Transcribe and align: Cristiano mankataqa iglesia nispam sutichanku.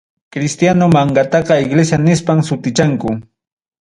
Cristiano 0.33 0.85
mankataqa 0.95 1.55
iglesia 1.65 1.97
nispam 2.05 2.39
sutichanku. 2.47 3.09